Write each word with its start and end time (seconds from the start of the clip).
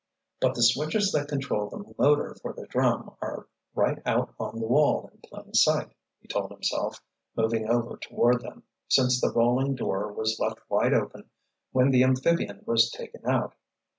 "But 0.39 0.55
the 0.55 0.63
switches 0.63 1.11
that 1.11 1.27
control 1.27 1.69
the 1.69 1.93
motor 2.03 2.33
for 2.41 2.53
the 2.53 2.65
drum 2.65 3.15
are 3.21 3.47
right 3.75 4.01
out 4.03 4.33
on 4.39 4.59
the 4.59 4.65
wall 4.65 5.11
in 5.13 5.19
plain 5.21 5.53
sight," 5.53 5.91
he 6.19 6.27
told 6.27 6.49
himself, 6.49 7.03
moving 7.37 7.69
over 7.69 7.97
toward 7.97 8.41
them, 8.41 8.63
since 8.87 9.21
the 9.21 9.31
rolling 9.31 9.75
door 9.75 10.11
was 10.11 10.39
left 10.39 10.59
wide 10.71 10.95
open 10.95 11.29
when 11.71 11.91
the 11.91 12.03
amphibian 12.03 12.63
was 12.65 12.89
taken 12.89 13.27
out. 13.27 13.53